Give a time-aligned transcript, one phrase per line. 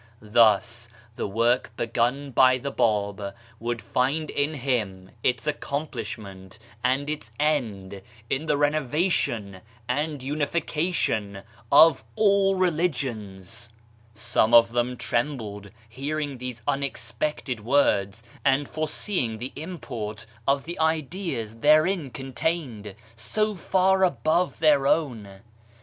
[0.33, 7.07] Thus, the work begun by the Bab would find in him its accomplish ment and
[7.07, 13.69] its end in the renovation and unification of all religions!
[14.15, 21.57] Some of them trembled hearing these unexpected words and foreseeing the import of the ideas
[21.59, 25.41] therein contained, so far above their own.